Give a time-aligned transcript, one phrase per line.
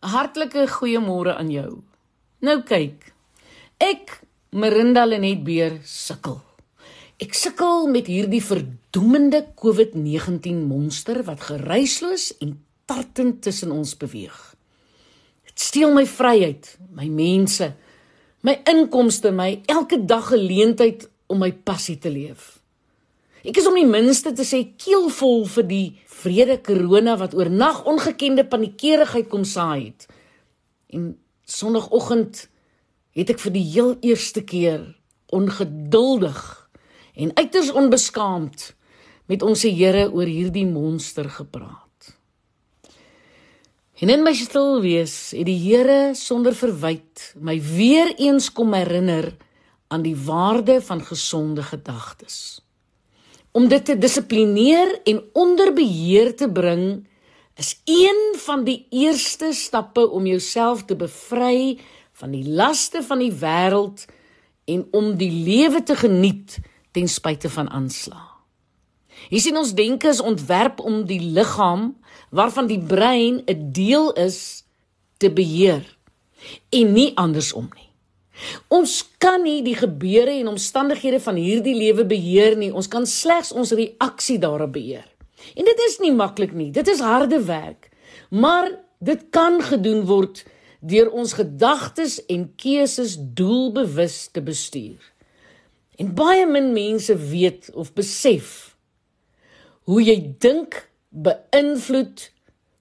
[0.00, 1.82] Hartlike goeiemôre aan jou.
[2.40, 3.10] Nou kyk.
[3.80, 4.14] Ek,
[4.56, 6.38] Marinda Lenet Beer, sukkel.
[7.20, 12.54] Ek sukkel met hierdie verdoemende COVID-19 monster wat geruisloos en
[12.88, 14.38] tartend tussen ons beweeg.
[15.44, 17.68] Dit steel my vryheid, my mense,
[18.40, 22.59] my inkomste, my elke dag geleentheid om my passie te leef.
[23.40, 25.86] Ek is om die minste te sê keelvol vir die
[26.20, 30.08] vrede korona wat oor nag ongekende paniekerigheid kom saai het.
[30.92, 31.14] En
[31.48, 32.48] sonoggend
[33.16, 34.84] het ek vir die heel eerste keer
[35.32, 36.40] ongeduldig
[37.16, 38.70] en uiters onbeskaamd
[39.30, 41.86] met ons Here oor hierdie monster gepraat.
[44.00, 49.32] En in my stil wees het die Here sonder verwyd my weer eens kom herinner
[49.88, 52.60] aan die waarde van gesonde gedagtes.
[53.52, 57.08] Om dit te dissiplineer en onder beheer te bring
[57.58, 61.78] is een van die eerste stappe om jouself te bevry
[62.12, 64.06] van die laste van die wêreld
[64.64, 66.58] en om die lewe te geniet
[66.90, 68.28] ten spyte van aanslag.
[69.28, 71.92] Hier sien ons denke is ontwerp om die liggaam
[72.30, 74.64] waarvan die brein 'n deel is
[75.18, 75.84] te beheer
[76.70, 77.89] en nie andersom nie.
[78.68, 82.72] Ons kan nie die gebeure en omstandighede van hierdie lewe beheer nie.
[82.72, 85.06] Ons kan slegs ons reaksie daarop beheer.
[85.56, 86.70] En dit is nie maklik nie.
[86.70, 87.90] Dit is harde werk.
[88.30, 90.44] Maar dit kan gedoen word
[90.80, 95.00] deur ons gedagtes en keuses doelbewus te bestuur.
[96.00, 98.70] En baie min mense weet of besef
[99.90, 100.78] hoe jy dink
[101.10, 102.28] beïnvloed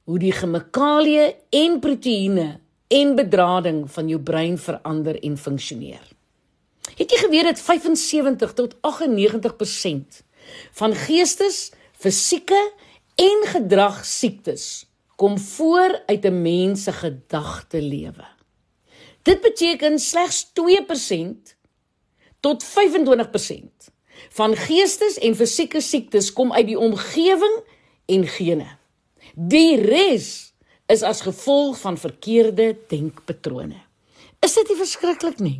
[0.09, 1.25] hoe die chemikalieë
[1.59, 2.47] en proteïene
[2.89, 6.05] en bedrading van jou brein verander en funksioneer.
[6.97, 10.21] Het jy geweet dat 75 tot 98%
[10.79, 12.59] van geestes, fisieke
[13.15, 14.87] en gedragsiektes
[15.19, 18.25] kom voor uit 'n mens se gedagte lewe.
[19.23, 21.55] Dit beteken slegs 2%
[22.39, 23.91] tot 25%
[24.29, 27.63] van geestes en fisieke siektes kom uit die omgewing
[28.05, 28.67] en gene.
[29.35, 30.53] Die res
[30.89, 33.77] is as gevolg van verkeerde denkpatrone.
[34.41, 35.59] Is dit nie verskriklik nie?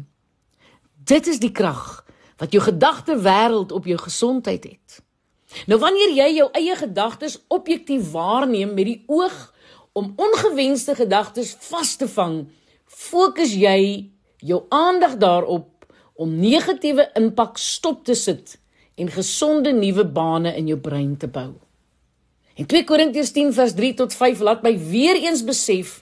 [1.05, 2.01] Dit is die krag
[2.39, 4.99] wat jou gedagte wêreld op jou gesondheid het.
[5.67, 9.37] Nou wanneer jy jou eie gedagtes objektief waarneem met die oog
[9.97, 12.43] om ongewenste gedagtes vas te vang,
[12.85, 14.09] fokus jy
[14.45, 15.85] jou aandag daarop
[16.19, 18.57] om negatiewe impak stop te sit
[18.99, 21.53] en gesonde nuwe bane in jou brein te bou.
[22.59, 26.01] En 2 Korintiërs 10 vers 3 tot 5 laat my weer eens besef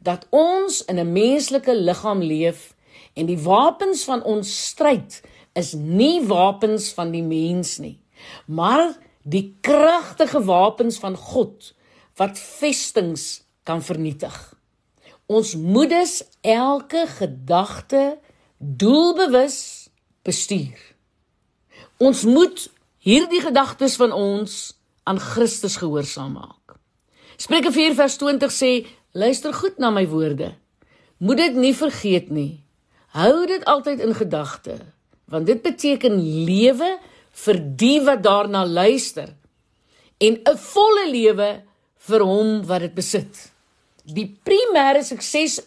[0.00, 2.74] dat ons in 'n menslike liggaam leef
[3.12, 5.20] en die wapens van ons stryd
[5.52, 7.98] is nie wapens van die mens nie,
[8.46, 11.74] maar die kragtige wapens van God
[12.16, 14.54] wat vestings kan vernietig.
[15.26, 18.18] Ons moet dus elke gedagte
[18.58, 19.88] doelbewus
[20.22, 20.78] bestuur.
[21.96, 24.77] Ons moet hierdie gedagtes van ons
[25.08, 26.76] aan Christus gehoorsaam maak.
[27.40, 28.72] Spreuke 4 vers 20 sê:
[29.12, 30.54] "Luister goed na my woorde.
[31.18, 32.60] Moet dit nie vergeet nie.
[33.16, 34.78] Hou dit altyd in gedagte,
[35.24, 36.98] want dit beteken lewe
[37.44, 39.34] vir die wat daarna luister
[40.18, 41.62] en 'n volle lewe
[42.08, 43.52] vir hom wat dit besit.
[44.04, 45.60] Die primêre sukses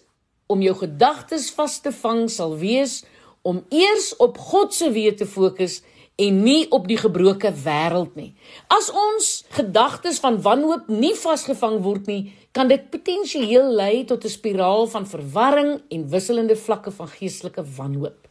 [0.47, 3.03] om jou gedagtes vas te vang sal wees
[3.41, 5.81] om eers op God se weë te fokus
[6.15, 8.33] en nie op die gebroke wêreld nie.
[8.67, 14.29] As ons gedagtes van wanhoop nie vasgevang word nie, kan dit potensieel lei tot 'n
[14.29, 18.27] spiraal van verwarring en wisselende vlakke van geestelike wanhoop.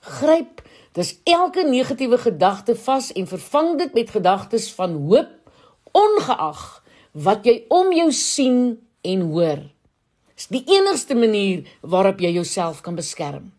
[0.00, 0.62] Gryp
[0.92, 5.28] dus elke negatiewe gedagte vas en vervang dit met gedagtes van hoop,
[5.92, 9.62] ongeag wat jy om jou sien en hoor.
[10.34, 13.52] Dis die enigste manier waarop jy jouself kan beskerm.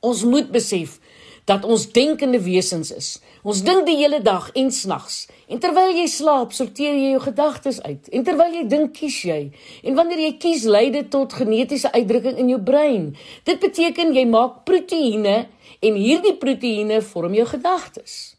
[0.00, 0.98] Ons moet besef
[1.44, 3.08] dat ons denkende wesens is.
[3.44, 5.24] Ons dink die hele dag en snags.
[5.48, 8.08] En terwyl jy slaap, sorteer jy jou gedagtes uit.
[8.16, 9.40] En terwyl jy dink, kies jy.
[9.84, 13.10] En wanneer jy kies, lei dit tot genetiese uitdrukking in jou brein.
[13.44, 15.36] Dit beteken jy maak proteïene
[15.84, 18.34] en hierdie proteïene vorm jou gedagtes.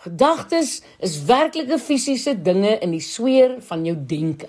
[0.00, 4.48] Gedagtes is werklike fisiese dinge in die sweer van jou denke.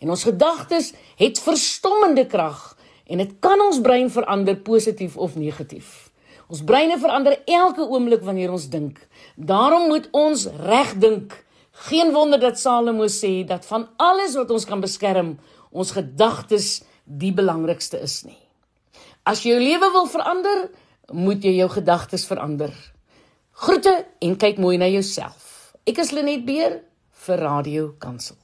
[0.00, 2.76] En ons gedagtes het verstommende krag
[3.10, 6.09] en dit kan ons brein verander positief of negatief.
[6.50, 8.98] Ons breine verander elke oomblik wanneer ons dink.
[9.36, 11.36] Daarom moet ons reg dink.
[11.86, 15.36] Geen wonder dat Salomo sê dat van alles wat ons kan beskerm,
[15.70, 18.38] ons gedagtes die belangrikste is nie.
[19.22, 20.66] As jy jou lewe wil verander,
[21.14, 22.74] moet jy jou gedagtes verander.
[23.62, 25.74] Groete en kyk mooi na jouself.
[25.86, 26.80] Ek is Lenet Beer
[27.26, 28.40] vir Radio Kansel.